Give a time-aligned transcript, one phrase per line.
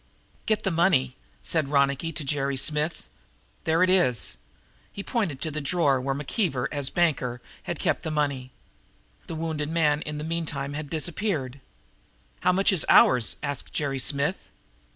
[0.47, 3.07] _"Get the money," said Ronicky to Jerry Smith.
[3.65, 4.37] "There it is!"
[4.91, 7.39] He pointed to the drawer, where McKeever, as banker,
[7.69, 8.51] had kept the money.
[9.27, 11.61] The wounded man in the meantime had disappeared.
[12.39, 14.49] "How much is ours?" asked Jerry Smith.